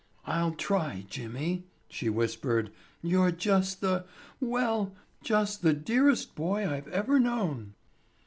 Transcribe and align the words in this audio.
"I'll 0.25 0.53
try, 0.53 1.05
Jimmy," 1.07 1.67
she 1.87 2.09
whispered. 2.09 2.71
"You're 3.03 3.29
just 3.29 3.81
the—well, 3.81 4.95
just 5.21 5.61
the 5.61 5.73
dearest 5.73 6.33
boy 6.33 6.67
I've 6.67 6.87
ever 6.87 7.19
known." 7.19 7.75